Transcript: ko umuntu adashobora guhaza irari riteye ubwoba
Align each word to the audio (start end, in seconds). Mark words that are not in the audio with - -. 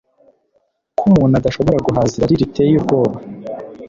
ko 0.97 1.03
umuntu 1.09 1.33
adashobora 1.39 1.83
guhaza 1.87 2.13
irari 2.15 2.35
riteye 2.41 2.73
ubwoba 2.79 3.17